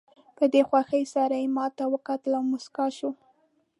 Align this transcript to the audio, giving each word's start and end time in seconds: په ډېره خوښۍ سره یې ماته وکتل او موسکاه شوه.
په 0.37 0.43
ډېره 0.53 0.67
خوښۍ 0.69 1.03
سره 1.15 1.35
یې 1.41 1.47
ماته 1.57 1.83
وکتل 1.93 2.31
او 2.37 2.43
موسکاه 2.51 2.89
شوه. 2.97 3.13